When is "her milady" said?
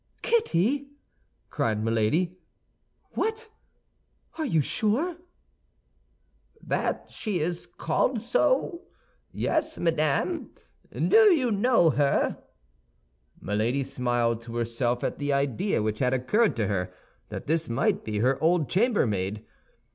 11.91-13.83